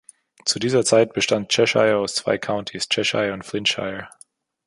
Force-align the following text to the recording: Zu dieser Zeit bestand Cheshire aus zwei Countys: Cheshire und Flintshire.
Zu 0.45 0.57
dieser 0.57 0.83
Zeit 0.83 1.13
bestand 1.13 1.49
Cheshire 1.49 1.97
aus 1.99 2.15
zwei 2.15 2.39
Countys: 2.39 2.89
Cheshire 2.89 3.33
und 3.33 3.45
Flintshire. 3.45 4.09